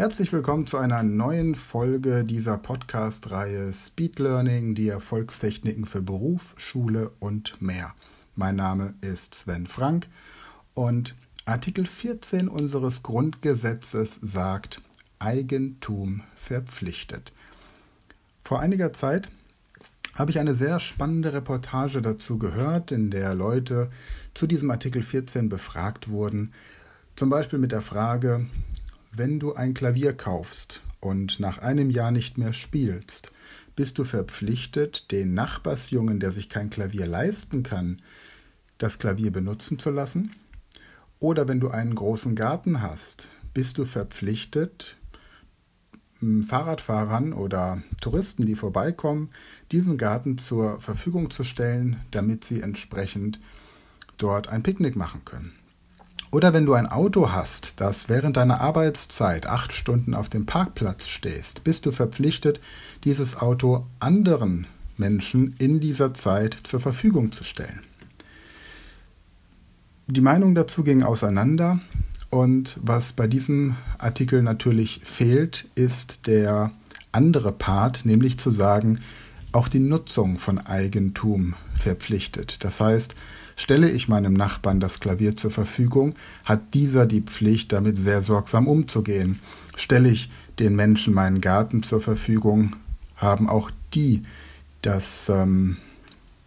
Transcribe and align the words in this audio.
Herzlich 0.00 0.32
willkommen 0.32 0.66
zu 0.66 0.78
einer 0.78 1.02
neuen 1.02 1.54
Folge 1.54 2.24
dieser 2.24 2.56
Podcast-Reihe 2.56 3.70
Speed 3.74 4.18
Learning, 4.18 4.74
die 4.74 4.88
Erfolgstechniken 4.88 5.84
für 5.84 6.00
Beruf, 6.00 6.54
Schule 6.56 7.10
und 7.18 7.60
mehr. 7.60 7.92
Mein 8.34 8.56
Name 8.56 8.94
ist 9.02 9.34
Sven 9.34 9.66
Frank 9.66 10.08
und 10.72 11.14
Artikel 11.44 11.84
14 11.84 12.48
unseres 12.48 13.02
Grundgesetzes 13.02 14.18
sagt 14.22 14.80
Eigentum 15.18 16.22
verpflichtet. 16.34 17.34
Vor 18.42 18.58
einiger 18.58 18.94
Zeit 18.94 19.30
habe 20.14 20.30
ich 20.30 20.38
eine 20.38 20.54
sehr 20.54 20.80
spannende 20.80 21.34
Reportage 21.34 22.00
dazu 22.00 22.38
gehört, 22.38 22.90
in 22.90 23.10
der 23.10 23.34
Leute 23.34 23.90
zu 24.32 24.46
diesem 24.46 24.70
Artikel 24.70 25.02
14 25.02 25.50
befragt 25.50 26.08
wurden. 26.08 26.54
Zum 27.16 27.28
Beispiel 27.28 27.58
mit 27.58 27.70
der 27.70 27.82
Frage, 27.82 28.46
wenn 29.12 29.40
du 29.40 29.54
ein 29.54 29.74
Klavier 29.74 30.12
kaufst 30.12 30.82
und 31.00 31.40
nach 31.40 31.58
einem 31.58 31.90
Jahr 31.90 32.10
nicht 32.10 32.38
mehr 32.38 32.52
spielst, 32.52 33.32
bist 33.76 33.98
du 33.98 34.04
verpflichtet, 34.04 35.10
den 35.10 35.34
Nachbarsjungen, 35.34 36.20
der 36.20 36.32
sich 36.32 36.48
kein 36.48 36.70
Klavier 36.70 37.06
leisten 37.06 37.62
kann, 37.62 38.02
das 38.78 38.98
Klavier 38.98 39.32
benutzen 39.32 39.78
zu 39.78 39.90
lassen? 39.90 40.34
Oder 41.18 41.48
wenn 41.48 41.60
du 41.60 41.68
einen 41.68 41.94
großen 41.94 42.34
Garten 42.34 42.82
hast, 42.82 43.28
bist 43.52 43.78
du 43.78 43.84
verpflichtet, 43.84 44.96
Fahrradfahrern 46.46 47.32
oder 47.32 47.82
Touristen, 48.02 48.44
die 48.44 48.54
vorbeikommen, 48.54 49.30
diesen 49.72 49.96
Garten 49.96 50.36
zur 50.36 50.80
Verfügung 50.80 51.30
zu 51.30 51.44
stellen, 51.44 51.96
damit 52.10 52.44
sie 52.44 52.60
entsprechend 52.60 53.40
dort 54.18 54.48
ein 54.48 54.62
Picknick 54.62 54.96
machen 54.96 55.24
können. 55.24 55.52
Oder 56.32 56.52
wenn 56.52 56.64
du 56.64 56.74
ein 56.74 56.86
Auto 56.86 57.32
hast, 57.32 57.80
das 57.80 58.08
während 58.08 58.36
deiner 58.36 58.60
Arbeitszeit 58.60 59.46
acht 59.46 59.72
Stunden 59.72 60.14
auf 60.14 60.28
dem 60.28 60.46
Parkplatz 60.46 61.08
stehst, 61.08 61.64
bist 61.64 61.86
du 61.86 61.90
verpflichtet, 61.90 62.60
dieses 63.02 63.36
Auto 63.36 63.86
anderen 63.98 64.68
Menschen 64.96 65.54
in 65.58 65.80
dieser 65.80 66.14
Zeit 66.14 66.54
zur 66.54 66.78
Verfügung 66.78 67.32
zu 67.32 67.42
stellen. 67.42 67.80
Die 70.06 70.20
Meinung 70.20 70.54
dazu 70.54 70.84
ging 70.84 71.02
auseinander 71.02 71.80
und 72.30 72.78
was 72.80 73.12
bei 73.12 73.26
diesem 73.26 73.76
Artikel 73.98 74.42
natürlich 74.42 75.00
fehlt, 75.02 75.68
ist 75.74 76.28
der 76.28 76.70
andere 77.10 77.50
Part, 77.50 78.04
nämlich 78.04 78.38
zu 78.38 78.52
sagen, 78.52 79.00
auch 79.52 79.66
die 79.66 79.80
Nutzung 79.80 80.38
von 80.38 80.58
Eigentum 80.58 81.54
verpflichtet. 81.74 82.64
Das 82.64 82.80
heißt, 82.80 83.16
Stelle 83.60 83.90
ich 83.90 84.08
meinem 84.08 84.32
Nachbarn 84.32 84.80
das 84.80 85.00
Klavier 85.00 85.36
zur 85.36 85.50
Verfügung, 85.50 86.14
hat 86.46 86.72
dieser 86.72 87.04
die 87.04 87.20
Pflicht, 87.20 87.72
damit 87.74 87.98
sehr 87.98 88.22
sorgsam 88.22 88.66
umzugehen. 88.66 89.38
Stelle 89.76 90.08
ich 90.08 90.30
den 90.58 90.74
Menschen 90.74 91.12
meinen 91.12 91.42
Garten 91.42 91.82
zur 91.82 92.00
Verfügung, 92.00 92.74
haben 93.16 93.50
auch 93.50 93.70
die 93.92 94.22
das, 94.80 95.28
ähm, 95.28 95.76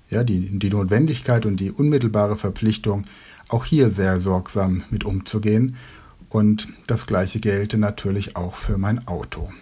ja, 0.10 0.24
die, 0.24 0.58
die 0.58 0.72
Notwendigkeit 0.72 1.46
und 1.46 1.58
die 1.58 1.70
unmittelbare 1.70 2.36
Verpflichtung, 2.36 3.06
auch 3.48 3.66
hier 3.66 3.92
sehr 3.92 4.20
sorgsam 4.20 4.84
mit 4.90 5.04
umzugehen. 5.04 5.76
Und 6.30 6.68
das 6.88 7.06
gleiche 7.06 7.40
gelte 7.40 7.78
natürlich 7.78 8.36
auch 8.36 8.56
für 8.56 8.80
mein 8.80 9.08
Auto. 9.08 9.54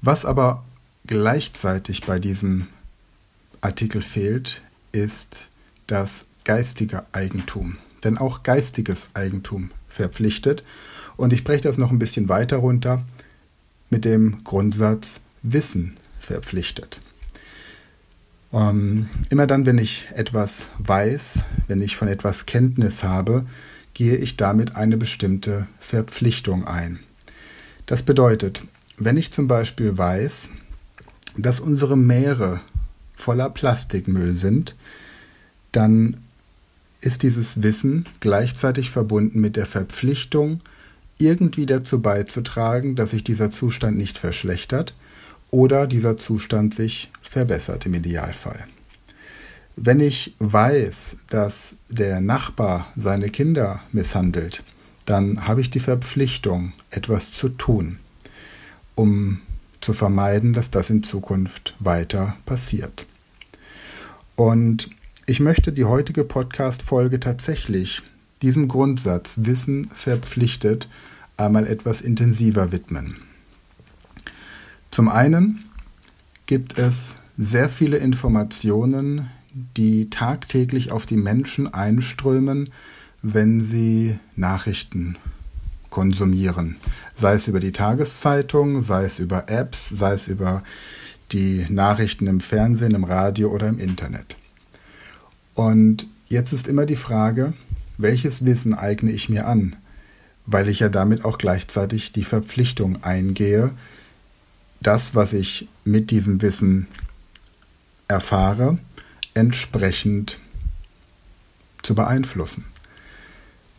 Was 0.00 0.24
aber 0.24 0.64
gleichzeitig 1.06 2.00
bei 2.06 2.18
diesem 2.18 2.68
Artikel 3.60 4.00
fehlt, 4.00 4.62
ist 4.92 5.50
das 5.86 6.26
geistige 6.44 7.04
Eigentum. 7.12 7.76
Denn 8.04 8.18
auch 8.18 8.42
geistiges 8.42 9.08
Eigentum 9.14 9.70
verpflichtet. 9.88 10.64
Und 11.16 11.32
ich 11.32 11.44
breche 11.44 11.62
das 11.62 11.78
noch 11.78 11.90
ein 11.90 11.98
bisschen 11.98 12.28
weiter 12.28 12.56
runter 12.56 13.04
mit 13.90 14.04
dem 14.04 14.42
Grundsatz 14.44 15.20
Wissen 15.42 15.96
verpflichtet. 16.18 17.00
Ähm, 18.52 19.08
immer 19.30 19.46
dann, 19.46 19.66
wenn 19.66 19.78
ich 19.78 20.06
etwas 20.14 20.66
weiß, 20.78 21.44
wenn 21.68 21.80
ich 21.80 21.96
von 21.96 22.08
etwas 22.08 22.46
Kenntnis 22.46 23.02
habe, 23.02 23.46
gehe 23.94 24.16
ich 24.16 24.36
damit 24.36 24.76
eine 24.76 24.96
bestimmte 24.96 25.66
Verpflichtung 25.78 26.66
ein. 26.66 27.00
Das 27.86 28.02
bedeutet, 28.02 28.62
wenn 28.96 29.16
ich 29.16 29.32
zum 29.32 29.48
Beispiel 29.48 29.96
weiß, 29.96 30.50
dass 31.36 31.60
unsere 31.60 31.96
Meere 31.96 32.60
voller 33.12 33.50
Plastikmüll 33.50 34.36
sind, 34.36 34.76
dann 35.72 36.18
ist 37.00 37.22
dieses 37.22 37.62
Wissen 37.62 38.06
gleichzeitig 38.20 38.90
verbunden 38.90 39.40
mit 39.40 39.56
der 39.56 39.66
Verpflichtung, 39.66 40.60
irgendwie 41.18 41.66
dazu 41.66 42.00
beizutragen, 42.00 42.96
dass 42.96 43.10
sich 43.10 43.24
dieser 43.24 43.50
Zustand 43.50 43.96
nicht 43.96 44.18
verschlechtert 44.18 44.94
oder 45.50 45.86
dieser 45.86 46.16
Zustand 46.16 46.74
sich 46.74 47.10
verbessert 47.22 47.86
im 47.86 47.94
Idealfall. 47.94 48.64
Wenn 49.76 50.00
ich 50.00 50.34
weiß, 50.38 51.16
dass 51.30 51.76
der 51.88 52.20
Nachbar 52.20 52.92
seine 52.96 53.30
Kinder 53.30 53.82
misshandelt, 53.90 54.62
dann 55.06 55.46
habe 55.46 55.60
ich 55.60 55.70
die 55.70 55.80
Verpflichtung, 55.80 56.72
etwas 56.90 57.32
zu 57.32 57.48
tun, 57.48 57.98
um 58.94 59.40
zu 59.80 59.92
vermeiden, 59.92 60.52
dass 60.52 60.70
das 60.70 60.90
in 60.90 61.02
Zukunft 61.02 61.74
weiter 61.78 62.36
passiert. 62.44 63.06
Und 64.36 64.90
ich 65.26 65.38
möchte 65.38 65.72
die 65.72 65.84
heutige 65.84 66.24
Podcast-Folge 66.24 67.20
tatsächlich 67.20 68.02
diesem 68.42 68.66
Grundsatz 68.66 69.34
Wissen 69.42 69.88
verpflichtet 69.94 70.88
einmal 71.36 71.66
etwas 71.66 72.00
intensiver 72.00 72.72
widmen. 72.72 73.16
Zum 74.90 75.08
einen 75.08 75.64
gibt 76.46 76.76
es 76.76 77.18
sehr 77.38 77.68
viele 77.68 77.98
Informationen, 77.98 79.30
die 79.76 80.10
tagtäglich 80.10 80.90
auf 80.90 81.06
die 81.06 81.16
Menschen 81.16 81.72
einströmen, 81.72 82.70
wenn 83.22 83.62
sie 83.62 84.18
Nachrichten 84.34 85.16
konsumieren. 85.88 86.76
Sei 87.14 87.34
es 87.34 87.46
über 87.46 87.60
die 87.60 87.72
Tageszeitung, 87.72 88.82
sei 88.82 89.04
es 89.04 89.20
über 89.20 89.48
Apps, 89.48 89.88
sei 89.88 90.14
es 90.14 90.26
über 90.26 90.64
die 91.30 91.64
Nachrichten 91.68 92.26
im 92.26 92.40
Fernsehen, 92.40 92.94
im 92.94 93.04
Radio 93.04 93.50
oder 93.50 93.68
im 93.68 93.78
Internet. 93.78 94.36
Und 95.54 96.06
jetzt 96.28 96.52
ist 96.52 96.68
immer 96.68 96.86
die 96.86 96.96
Frage, 96.96 97.52
welches 97.98 98.44
Wissen 98.44 98.74
eigne 98.74 99.10
ich 99.10 99.28
mir 99.28 99.46
an? 99.46 99.76
Weil 100.46 100.68
ich 100.68 100.80
ja 100.80 100.88
damit 100.88 101.24
auch 101.24 101.38
gleichzeitig 101.38 102.12
die 102.12 102.24
Verpflichtung 102.24 103.02
eingehe, 103.04 103.70
das, 104.80 105.14
was 105.14 105.32
ich 105.32 105.68
mit 105.84 106.10
diesem 106.10 106.42
Wissen 106.42 106.88
erfahre, 108.08 108.78
entsprechend 109.34 110.38
zu 111.82 111.94
beeinflussen. 111.94 112.64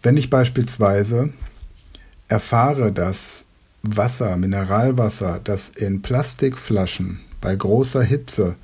Wenn 0.01 0.17
ich 0.17 0.29
beispielsweise 0.29 1.33
erfahre, 2.27 2.91
dass 2.91 3.45
Wasser, 3.83 4.37
Mineralwasser, 4.37 5.39
das 5.43 5.69
in 5.69 6.01
Plastikflaschen 6.01 7.19
bei 7.41 7.55
großer 7.55 8.01
Hitze 8.01 8.55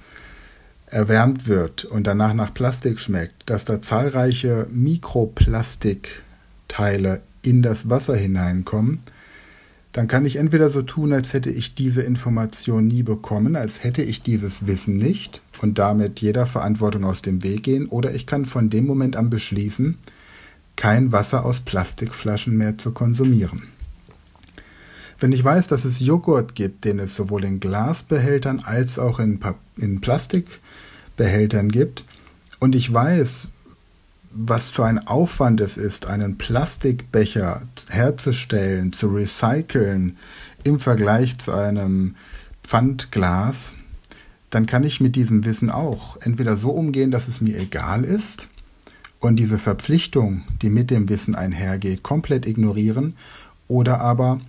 erwärmt 0.91 1.47
wird 1.47 1.85
und 1.85 2.07
danach 2.07 2.33
nach 2.33 2.53
Plastik 2.53 2.99
schmeckt, 2.99 3.49
dass 3.49 3.65
da 3.65 3.81
zahlreiche 3.81 4.67
Mikroplastikteile 4.71 7.21
in 7.41 7.61
das 7.61 7.89
Wasser 7.89 8.15
hineinkommen, 8.15 8.99
dann 9.91 10.07
kann 10.07 10.25
ich 10.25 10.35
entweder 10.35 10.69
so 10.69 10.83
tun, 10.83 11.13
als 11.13 11.33
hätte 11.33 11.49
ich 11.49 11.73
diese 11.73 12.01
Information 12.01 12.87
nie 12.87 13.03
bekommen, 13.03 13.55
als 13.55 13.83
hätte 13.83 14.03
ich 14.03 14.21
dieses 14.21 14.67
Wissen 14.67 14.97
nicht 14.97 15.41
und 15.61 15.79
damit 15.79 16.21
jeder 16.21 16.45
Verantwortung 16.45 17.05
aus 17.05 17.21
dem 17.21 17.43
Weg 17.43 17.63
gehen, 17.63 17.87
oder 17.87 18.13
ich 18.13 18.25
kann 18.25 18.45
von 18.45 18.69
dem 18.69 18.85
Moment 18.85 19.15
an 19.15 19.29
beschließen, 19.29 19.97
kein 20.75 21.11
Wasser 21.11 21.43
aus 21.43 21.59
Plastikflaschen 21.59 22.55
mehr 22.55 22.77
zu 22.77 22.91
konsumieren. 22.91 23.63
Wenn 25.19 25.33
ich 25.33 25.43
weiß, 25.43 25.67
dass 25.67 25.83
es 25.83 25.99
Joghurt 25.99 26.55
gibt, 26.55 26.85
den 26.85 26.99
es 26.99 27.15
sowohl 27.15 27.43
in 27.43 27.59
Glasbehältern 27.59 28.61
als 28.61 28.97
auch 28.97 29.19
in, 29.19 29.39
in 29.79 30.01
Plastikbehältern 30.01 31.69
gibt, 31.69 32.05
und 32.59 32.75
ich 32.75 32.93
weiß, 32.93 33.47
was 34.31 34.69
für 34.69 34.85
ein 34.85 35.07
Aufwand 35.07 35.59
es 35.61 35.77
ist, 35.77 36.05
einen 36.05 36.37
Plastikbecher 36.37 37.63
herzustellen, 37.89 38.93
zu 38.93 39.07
recyceln 39.07 40.17
im 40.63 40.79
Vergleich 40.79 41.39
zu 41.39 41.51
einem 41.51 42.15
Pfandglas, 42.63 43.73
dann 44.49 44.65
kann 44.65 44.83
ich 44.83 44.99
mit 44.99 45.15
diesem 45.15 45.45
Wissen 45.45 45.69
auch 45.69 46.17
entweder 46.21 46.57
so 46.57 46.71
umgehen, 46.71 47.11
dass 47.11 47.27
es 47.27 47.41
mir 47.41 47.57
egal 47.57 48.03
ist 48.03 48.49
und 49.19 49.37
diese 49.37 49.57
Verpflichtung, 49.57 50.43
die 50.61 50.69
mit 50.69 50.91
dem 50.91 51.09
Wissen 51.09 51.35
einhergeht, 51.35 52.03
komplett 52.03 52.45
ignorieren, 52.45 53.15
oder 53.67 54.01
aber 54.01 54.39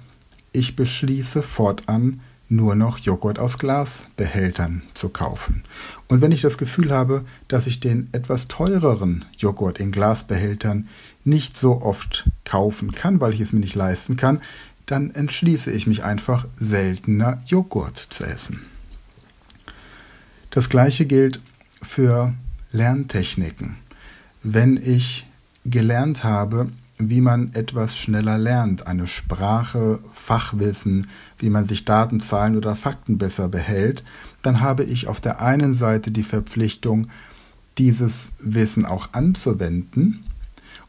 ich 0.52 0.76
beschließe 0.76 1.42
fortan, 1.42 2.20
nur 2.50 2.74
noch 2.74 2.98
Joghurt 2.98 3.38
aus 3.38 3.58
Glasbehältern 3.58 4.82
zu 4.94 5.08
kaufen. 5.08 5.62
Und 6.08 6.20
wenn 6.20 6.32
ich 6.32 6.42
das 6.42 6.58
Gefühl 6.58 6.90
habe, 6.90 7.24
dass 7.48 7.66
ich 7.66 7.78
den 7.78 8.08
etwas 8.12 8.48
teureren 8.48 9.24
Joghurt 9.38 9.78
in 9.78 9.92
Glasbehältern 9.92 10.88
nicht 11.24 11.56
so 11.56 11.80
oft 11.80 12.28
kaufen 12.44 12.92
kann, 12.92 13.20
weil 13.20 13.32
ich 13.32 13.40
es 13.40 13.52
mir 13.52 13.60
nicht 13.60 13.76
leisten 13.76 14.16
kann, 14.16 14.40
dann 14.86 15.12
entschließe 15.12 15.70
ich 15.70 15.86
mich 15.86 16.02
einfach 16.02 16.46
seltener 16.56 17.38
Joghurt 17.46 17.96
zu 17.96 18.24
essen. 18.24 18.60
Das 20.50 20.68
gleiche 20.68 21.06
gilt 21.06 21.40
für 21.80 22.34
Lerntechniken. 22.72 23.76
Wenn 24.42 24.76
ich 24.76 25.26
gelernt 25.64 26.24
habe, 26.24 26.66
wie 27.08 27.20
man 27.20 27.52
etwas 27.54 27.96
schneller 27.96 28.36
lernt, 28.36 28.86
eine 28.86 29.06
Sprache, 29.06 30.00
Fachwissen, 30.12 31.08
wie 31.38 31.50
man 31.50 31.66
sich 31.66 31.84
Daten, 31.84 32.20
Zahlen 32.20 32.56
oder 32.56 32.76
Fakten 32.76 33.16
besser 33.16 33.48
behält, 33.48 34.04
dann 34.42 34.60
habe 34.60 34.84
ich 34.84 35.08
auf 35.08 35.20
der 35.20 35.40
einen 35.40 35.74
Seite 35.74 36.10
die 36.10 36.22
Verpflichtung, 36.22 37.08
dieses 37.78 38.32
Wissen 38.38 38.84
auch 38.84 39.10
anzuwenden 39.12 40.24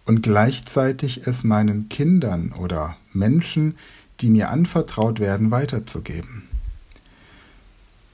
und 0.05 0.21
gleichzeitig 0.21 1.25
es 1.25 1.43
meinen 1.43 1.87
Kindern 1.87 2.51
oder 2.51 2.97
Menschen, 3.13 3.75
die 4.19 4.29
mir 4.29 4.49
anvertraut 4.49 5.19
werden, 5.19 5.51
weiterzugeben. 5.51 6.43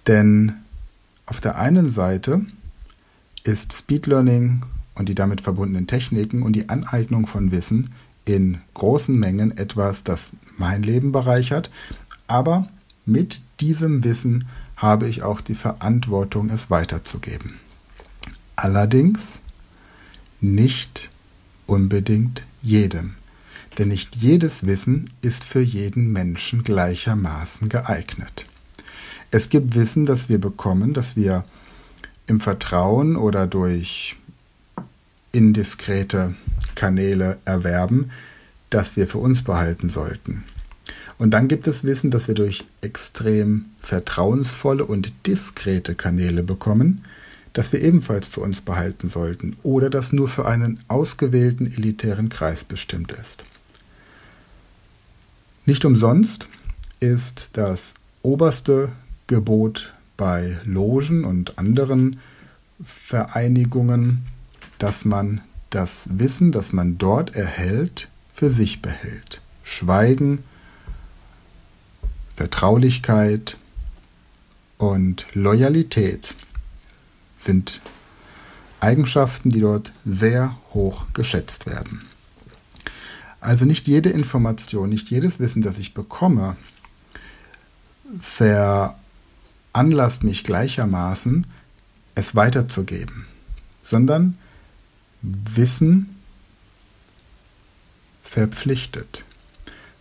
Denn 0.05 0.53
auf 1.25 1.41
der 1.41 1.57
einen 1.57 1.89
Seite 1.89 2.45
ist 3.43 3.73
Speed 3.73 4.05
Learning 4.05 4.63
und 4.97 5.09
die 5.09 5.15
damit 5.15 5.41
verbundenen 5.41 5.87
Techniken 5.87 6.41
und 6.41 6.53
die 6.53 6.69
Aneignung 6.69 7.27
von 7.27 7.51
Wissen 7.51 7.89
in 8.25 8.59
großen 8.73 9.17
Mengen 9.17 9.57
etwas, 9.57 10.03
das 10.03 10.31
mein 10.57 10.83
Leben 10.83 11.11
bereichert, 11.11 11.69
aber 12.27 12.67
mit 13.05 13.41
diesem 13.59 14.03
Wissen 14.03 14.45
habe 14.75 15.07
ich 15.07 15.23
auch 15.23 15.41
die 15.41 15.55
Verantwortung, 15.55 16.49
es 16.49 16.69
weiterzugeben. 16.69 17.55
Allerdings 18.55 19.39
nicht 20.41 21.09
unbedingt 21.65 22.45
jedem, 22.61 23.15
denn 23.77 23.89
nicht 23.89 24.15
jedes 24.15 24.65
Wissen 24.65 25.09
ist 25.21 25.43
für 25.43 25.61
jeden 25.61 26.11
Menschen 26.11 26.63
gleichermaßen 26.63 27.69
geeignet. 27.69 28.45
Es 29.31 29.49
gibt 29.49 29.75
Wissen, 29.75 30.05
das 30.05 30.29
wir 30.29 30.39
bekommen, 30.39 30.93
das 30.93 31.15
wir 31.15 31.43
im 32.27 32.39
Vertrauen 32.39 33.15
oder 33.15 33.47
durch 33.47 34.15
indiskrete 35.31 36.35
Kanäle 36.75 37.37
erwerben, 37.45 38.11
das 38.69 38.95
wir 38.95 39.07
für 39.07 39.17
uns 39.19 39.43
behalten 39.43 39.89
sollten. 39.89 40.43
Und 41.17 41.31
dann 41.31 41.47
gibt 41.47 41.67
es 41.67 41.83
Wissen, 41.83 42.11
das 42.11 42.27
wir 42.27 42.35
durch 42.35 42.63
extrem 42.81 43.65
vertrauensvolle 43.79 44.85
und 44.85 45.11
diskrete 45.25 45.95
Kanäle 45.95 46.43
bekommen, 46.43 47.03
das 47.53 47.73
wir 47.73 47.81
ebenfalls 47.81 48.27
für 48.27 48.41
uns 48.41 48.61
behalten 48.61 49.09
sollten 49.09 49.57
oder 49.63 49.89
das 49.89 50.13
nur 50.13 50.27
für 50.27 50.45
einen 50.45 50.79
ausgewählten 50.87 51.65
elitären 51.65 52.29
Kreis 52.29 52.63
bestimmt 52.63 53.11
ist. 53.13 53.45
Nicht 55.65 55.83
umsonst 55.83 56.49
ist 56.99 57.49
das 57.53 57.95
oberste 58.21 58.91
Gebot 59.25 59.93
bei 60.17 60.57
Logen 60.65 61.25
und 61.25 61.57
anderen 61.57 62.19
Vereinigungen 62.81 64.25
dass 64.79 65.05
man 65.05 65.41
das 65.69 66.07
Wissen, 66.11 66.51
das 66.51 66.73
man 66.73 66.97
dort 66.97 67.35
erhält, 67.35 68.09
für 68.33 68.51
sich 68.51 68.81
behält. 68.81 69.41
Schweigen, 69.63 70.43
Vertraulichkeit 72.35 73.57
und 74.77 75.25
Loyalität 75.33 76.35
sind 77.37 77.81
Eigenschaften, 78.79 79.49
die 79.49 79.61
dort 79.61 79.91
sehr 80.05 80.57
hoch 80.73 81.07
geschätzt 81.13 81.65
werden. 81.65 82.03
Also 83.41 83.65
nicht 83.65 83.87
jede 83.87 84.09
Information, 84.09 84.89
nicht 84.89 85.09
jedes 85.09 85.39
Wissen, 85.39 85.61
das 85.61 85.77
ich 85.77 85.93
bekomme, 85.93 86.55
veranlasst 88.21 90.23
mich 90.23 90.43
gleichermaßen, 90.43 91.47
es 92.15 92.35
weiterzugeben, 92.35 93.25
sondern 93.81 94.37
Wissen 95.21 96.15
verpflichtet. 98.23 99.25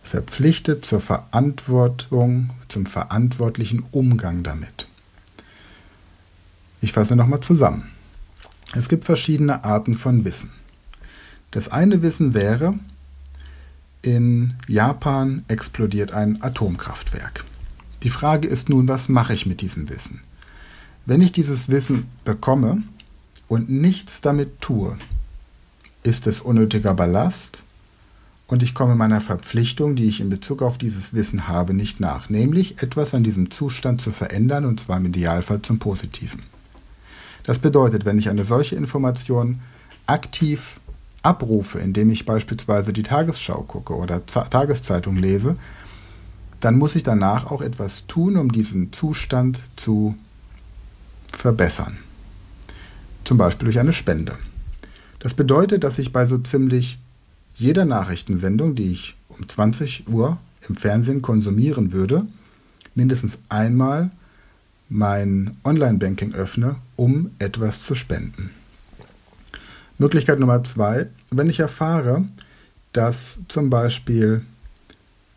Verpflichtet 0.03 0.85
zur 0.85 1.01
Verantwortung, 1.01 2.51
zum 2.69 2.85
verantwortlichen 2.85 3.83
Umgang 3.91 4.43
damit. 4.43 4.87
Ich 6.81 6.93
fasse 6.93 7.15
nochmal 7.15 7.41
zusammen. 7.41 7.89
Es 8.73 8.89
gibt 8.89 9.05
verschiedene 9.05 9.63
Arten 9.63 9.95
von 9.95 10.23
Wissen. 10.25 10.51
Das 11.51 11.69
eine 11.69 12.01
Wissen 12.01 12.33
wäre, 12.33 12.77
in 14.01 14.55
Japan 14.67 15.43
explodiert 15.47 16.11
ein 16.11 16.41
Atomkraftwerk. 16.41 17.43
Die 18.03 18.09
Frage 18.09 18.47
ist 18.47 18.69
nun, 18.69 18.87
was 18.87 19.09
mache 19.09 19.33
ich 19.33 19.45
mit 19.45 19.61
diesem 19.61 19.89
Wissen? 19.89 20.21
Wenn 21.05 21.21
ich 21.21 21.31
dieses 21.31 21.69
Wissen 21.69 22.07
bekomme, 22.23 22.83
und 23.47 23.69
nichts 23.69 24.21
damit 24.21 24.61
tue, 24.61 24.97
ist 26.03 26.27
es 26.27 26.41
unnötiger 26.41 26.93
Ballast 26.93 27.63
und 28.47 28.63
ich 28.63 28.73
komme 28.73 28.95
meiner 28.95 29.21
Verpflichtung, 29.21 29.95
die 29.95 30.05
ich 30.05 30.21
in 30.21 30.29
Bezug 30.29 30.61
auf 30.61 30.77
dieses 30.77 31.13
Wissen 31.13 31.47
habe, 31.47 31.73
nicht 31.73 31.99
nach, 31.99 32.29
nämlich 32.29 32.81
etwas 32.81 33.13
an 33.13 33.23
diesem 33.23 33.51
Zustand 33.51 34.01
zu 34.01 34.11
verändern 34.11 34.65
und 34.65 34.79
zwar 34.79 34.97
im 34.97 35.05
Idealfall 35.05 35.61
zum 35.61 35.79
Positiven. 35.79 36.43
Das 37.43 37.59
bedeutet, 37.59 38.05
wenn 38.05 38.19
ich 38.19 38.29
eine 38.29 38.45
solche 38.45 38.75
Information 38.75 39.59
aktiv 40.05 40.79
abrufe, 41.23 41.79
indem 41.79 42.09
ich 42.09 42.25
beispielsweise 42.25 42.93
die 42.93 43.03
Tagesschau 43.03 43.63
gucke 43.63 43.95
oder 43.95 44.25
Z 44.27 44.51
Tageszeitung 44.51 45.17
lese, 45.17 45.57
dann 46.59 46.77
muss 46.77 46.95
ich 46.95 47.03
danach 47.03 47.51
auch 47.51 47.61
etwas 47.61 48.07
tun, 48.07 48.37
um 48.37 48.51
diesen 48.51 48.91
Zustand 48.91 49.59
zu 49.75 50.15
verbessern 51.31 51.97
zum 53.27 53.37
Beispiel 53.37 53.65
durch 53.65 53.79
eine 53.79 53.93
Spende. 53.93 54.33
Das 55.19 55.33
bedeutet, 55.33 55.83
dass 55.83 55.99
ich 55.99 56.13
bei 56.13 56.25
so 56.25 56.37
ziemlich 56.37 56.97
jeder 57.55 57.85
Nachrichtensendung, 57.85 58.75
die 58.75 58.91
ich 58.91 59.15
um 59.27 59.47
20 59.47 60.07
Uhr 60.07 60.37
im 60.67 60.75
Fernsehen 60.75 61.21
konsumieren 61.21 61.91
würde, 61.91 62.25
mindestens 62.95 63.37
einmal 63.49 64.11
mein 64.89 65.57
Online-Banking 65.63 66.33
öffne, 66.33 66.77
um 66.95 67.31
etwas 67.39 67.83
zu 67.83 67.95
spenden. 67.95 68.51
Möglichkeit 69.97 70.39
Nummer 70.39 70.63
zwei, 70.63 71.07
wenn 71.29 71.49
ich 71.49 71.59
erfahre, 71.59 72.23
dass 72.93 73.39
zum 73.49 73.69
Beispiel 73.69 74.43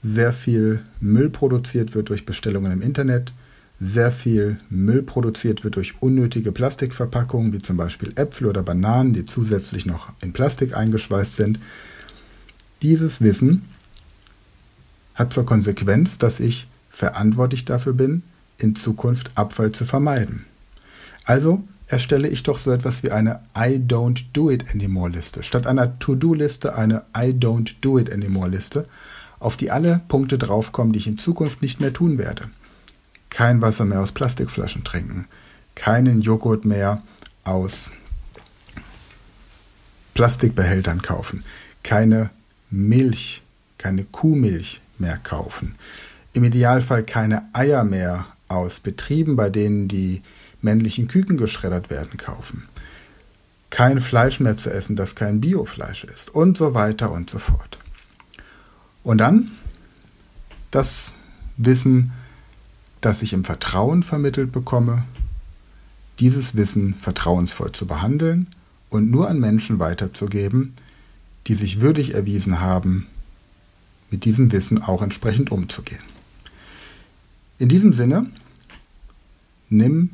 sehr 0.02 0.32
viel 0.32 0.80
Müll 1.00 1.28
produziert 1.28 1.94
wird 1.94 2.08
durch 2.08 2.24
Bestellungen 2.24 2.70
im 2.70 2.82
Internet, 2.82 3.32
sehr 3.80 4.10
viel 4.10 4.60
Müll 4.68 5.02
produziert 5.02 5.64
wird 5.64 5.76
durch 5.76 5.94
unnötige 6.00 6.52
Plastikverpackungen, 6.52 7.54
wie 7.54 7.58
zum 7.58 7.78
Beispiel 7.78 8.12
Äpfel 8.14 8.46
oder 8.46 8.62
Bananen, 8.62 9.14
die 9.14 9.24
zusätzlich 9.24 9.86
noch 9.86 10.12
in 10.20 10.34
Plastik 10.34 10.76
eingeschweißt 10.76 11.36
sind. 11.36 11.58
Dieses 12.82 13.22
Wissen 13.22 13.62
hat 15.14 15.32
zur 15.32 15.46
Konsequenz, 15.46 16.18
dass 16.18 16.40
ich 16.40 16.68
verantwortlich 16.90 17.64
dafür 17.64 17.94
bin, 17.94 18.22
in 18.58 18.76
Zukunft 18.76 19.30
Abfall 19.34 19.72
zu 19.72 19.86
vermeiden. 19.86 20.44
Also 21.24 21.62
erstelle 21.86 22.28
ich 22.28 22.42
doch 22.42 22.58
so 22.58 22.70
etwas 22.70 23.02
wie 23.02 23.10
eine 23.10 23.40
I 23.56 23.78
don't 23.78 24.24
do 24.34 24.50
it 24.50 24.66
anymore 24.74 25.10
Liste. 25.10 25.42
Statt 25.42 25.66
einer 25.66 25.98
To-Do-Liste 25.98 26.74
eine 26.74 27.04
I 27.16 27.32
don't 27.32 27.76
do 27.80 27.98
it 27.98 28.12
anymore 28.12 28.50
Liste, 28.50 28.86
auf 29.38 29.56
die 29.56 29.70
alle 29.70 30.02
Punkte 30.08 30.36
draufkommen, 30.36 30.92
die 30.92 30.98
ich 30.98 31.06
in 31.06 31.16
Zukunft 31.16 31.62
nicht 31.62 31.80
mehr 31.80 31.94
tun 31.94 32.18
werde 32.18 32.50
kein 33.30 33.62
Wasser 33.62 33.84
mehr 33.84 34.00
aus 34.00 34.12
Plastikflaschen 34.12 34.84
trinken, 34.84 35.26
keinen 35.74 36.20
Joghurt 36.20 36.64
mehr 36.64 37.02
aus 37.44 37.90
Plastikbehältern 40.14 41.00
kaufen, 41.00 41.44
keine 41.82 42.30
Milch, 42.70 43.42
keine 43.78 44.04
Kuhmilch 44.04 44.80
mehr 44.98 45.16
kaufen, 45.16 45.76
im 46.32 46.44
Idealfall 46.44 47.04
keine 47.04 47.48
Eier 47.54 47.84
mehr 47.84 48.26
aus 48.48 48.80
Betrieben, 48.80 49.36
bei 49.36 49.48
denen 49.48 49.88
die 49.88 50.22
männlichen 50.60 51.08
Küken 51.08 51.36
geschreddert 51.36 51.88
werden, 51.88 52.18
kaufen. 52.18 52.68
kein 53.70 54.00
Fleisch 54.00 54.40
mehr 54.40 54.56
zu 54.56 54.68
essen, 54.70 54.96
das 54.96 55.14
kein 55.14 55.40
Biofleisch 55.40 56.04
ist 56.04 56.28
und 56.34 56.58
so 56.58 56.74
weiter 56.74 57.10
und 57.12 57.30
so 57.30 57.38
fort. 57.38 57.78
Und 59.04 59.18
dann 59.18 59.52
das 60.70 61.14
Wissen, 61.56 62.12
das 63.00 63.22
ich 63.22 63.32
im 63.32 63.44
Vertrauen 63.44 64.02
vermittelt 64.02 64.52
bekomme, 64.52 65.04
dieses 66.18 66.56
Wissen 66.56 66.94
vertrauensvoll 66.94 67.72
zu 67.72 67.86
behandeln 67.86 68.48
und 68.90 69.10
nur 69.10 69.28
an 69.28 69.40
Menschen 69.40 69.78
weiterzugeben, 69.78 70.74
die 71.46 71.54
sich 71.54 71.80
würdig 71.80 72.14
erwiesen 72.14 72.60
haben, 72.60 73.06
mit 74.10 74.24
diesem 74.24 74.52
Wissen 74.52 74.82
auch 74.82 75.02
entsprechend 75.02 75.50
umzugehen. 75.50 76.02
In 77.58 77.68
diesem 77.68 77.92
Sinne, 77.92 78.26
nimm 79.68 80.10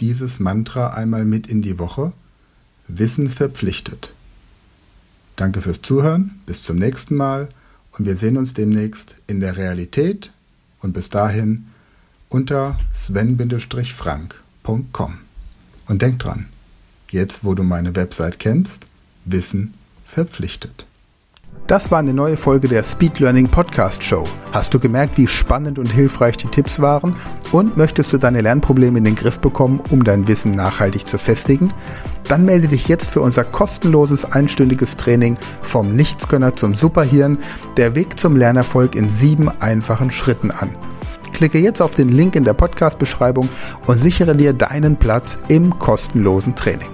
dieses 0.00 0.40
Mantra 0.40 0.88
einmal 0.88 1.24
mit 1.24 1.46
in 1.46 1.62
die 1.62 1.78
Woche. 1.78 2.12
Wissen 2.88 3.30
verpflichtet. 3.30 4.12
Danke 5.36 5.60
fürs 5.60 5.82
Zuhören, 5.82 6.40
bis 6.46 6.62
zum 6.62 6.76
nächsten 6.76 7.16
Mal 7.16 7.48
und 7.92 8.06
wir 8.06 8.16
sehen 8.16 8.36
uns 8.36 8.54
demnächst 8.54 9.14
in 9.26 9.40
der 9.40 9.56
Realität 9.56 10.32
und 10.80 10.92
bis 10.92 11.08
dahin 11.08 11.66
unter 12.34 12.76
sven-frank.com. 12.92 15.18
Und 15.86 16.02
denk 16.02 16.18
dran, 16.18 16.46
jetzt 17.10 17.44
wo 17.44 17.54
du 17.54 17.62
meine 17.62 17.94
Website 17.94 18.40
kennst, 18.40 18.88
Wissen 19.24 19.74
verpflichtet. 20.04 20.84
Das 21.68 21.92
war 21.92 22.00
eine 22.00 22.12
neue 22.12 22.36
Folge 22.36 22.66
der 22.66 22.82
Speed 22.82 23.20
Learning 23.20 23.48
Podcast 23.48 24.02
Show. 24.02 24.24
Hast 24.50 24.74
du 24.74 24.80
gemerkt, 24.80 25.16
wie 25.16 25.28
spannend 25.28 25.78
und 25.78 25.86
hilfreich 25.86 26.36
die 26.36 26.48
Tipps 26.48 26.80
waren? 26.80 27.14
Und 27.52 27.76
möchtest 27.76 28.12
du 28.12 28.18
deine 28.18 28.40
Lernprobleme 28.40 28.98
in 28.98 29.04
den 29.04 29.14
Griff 29.14 29.38
bekommen, 29.38 29.78
um 29.90 30.02
dein 30.02 30.26
Wissen 30.26 30.50
nachhaltig 30.50 31.06
zu 31.06 31.18
festigen? 31.18 31.72
Dann 32.24 32.44
melde 32.44 32.66
dich 32.66 32.88
jetzt 32.88 33.12
für 33.12 33.20
unser 33.20 33.44
kostenloses 33.44 34.24
einstündiges 34.24 34.96
Training 34.96 35.38
vom 35.62 35.94
Nichtsgönner 35.94 36.56
zum 36.56 36.74
Superhirn, 36.74 37.38
der 37.76 37.94
Weg 37.94 38.18
zum 38.18 38.34
Lernerfolg 38.34 38.96
in 38.96 39.08
sieben 39.08 39.48
einfachen 39.48 40.10
Schritten 40.10 40.50
an. 40.50 40.74
Klicke 41.34 41.58
jetzt 41.58 41.82
auf 41.82 41.94
den 41.94 42.08
Link 42.08 42.36
in 42.36 42.44
der 42.44 42.54
Podcast-Beschreibung 42.54 43.50
und 43.86 43.98
sichere 43.98 44.34
dir 44.34 44.54
deinen 44.54 44.96
Platz 44.96 45.38
im 45.48 45.78
kostenlosen 45.78 46.54
Training. 46.54 46.93